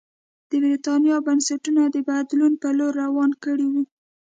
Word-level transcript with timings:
د 0.49 0.51
برېټانیا 0.63 1.17
بنسټونه 1.27 1.81
د 1.89 1.97
بدلون 2.07 2.53
په 2.61 2.69
لور 2.77 2.93
روان 3.03 3.31
کړي 3.43 3.67
وو. 3.71 3.83